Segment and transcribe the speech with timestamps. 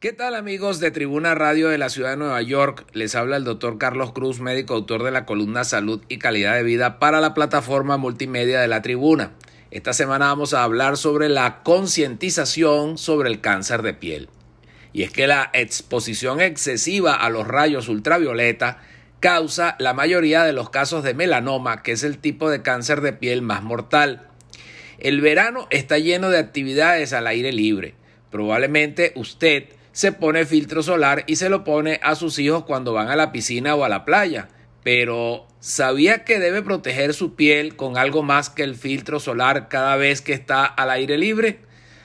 [0.00, 2.86] ¿Qué tal amigos de Tribuna Radio de la Ciudad de Nueva York?
[2.92, 6.62] Les habla el doctor Carlos Cruz, médico autor de la columna Salud y Calidad de
[6.62, 9.32] Vida para la plataforma multimedia de la Tribuna.
[9.72, 14.28] Esta semana vamos a hablar sobre la concientización sobre el cáncer de piel.
[14.92, 18.80] Y es que la exposición excesiva a los rayos ultravioleta
[19.18, 23.14] causa la mayoría de los casos de melanoma, que es el tipo de cáncer de
[23.14, 24.28] piel más mortal.
[25.00, 27.96] El verano está lleno de actividades al aire libre.
[28.30, 33.08] Probablemente usted se pone filtro solar y se lo pone a sus hijos cuando van
[33.08, 34.46] a la piscina o a la playa.
[34.84, 39.96] Pero ¿sabía que debe proteger su piel con algo más que el filtro solar cada
[39.96, 41.58] vez que está al aire libre?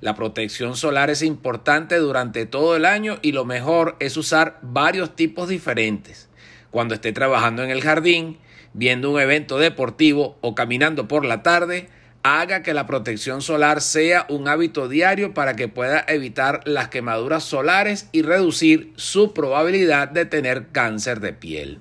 [0.00, 5.14] La protección solar es importante durante todo el año y lo mejor es usar varios
[5.14, 6.30] tipos diferentes.
[6.70, 8.38] Cuando esté trabajando en el jardín,
[8.72, 11.90] viendo un evento deportivo o caminando por la tarde,
[12.24, 17.44] haga que la protección solar sea un hábito diario para que pueda evitar las quemaduras
[17.44, 21.80] solares y reducir su probabilidad de tener cáncer de piel.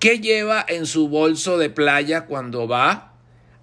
[0.00, 3.12] ¿Qué lleva en su bolso de playa cuando va?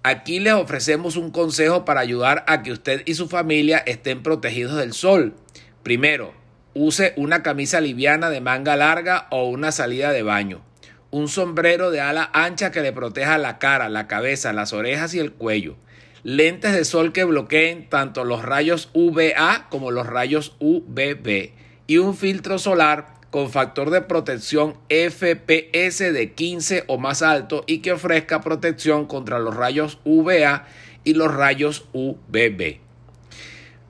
[0.02, 4.76] Aquí les ofrecemos un consejo para ayudar a que usted y su familia estén protegidos
[4.76, 5.34] del sol.
[5.82, 6.32] Primero,
[6.72, 10.71] use una camisa liviana de manga larga o una salida de baño
[11.12, 15.18] un sombrero de ala ancha que le proteja la cara, la cabeza, las orejas y
[15.18, 15.76] el cuello,
[16.24, 21.52] lentes de sol que bloqueen tanto los rayos UVA como los rayos UVB
[21.86, 27.78] y un filtro solar con factor de protección FPS de 15 o más alto y
[27.80, 30.66] que ofrezca protección contra los rayos UVA
[31.04, 32.80] y los rayos UVB.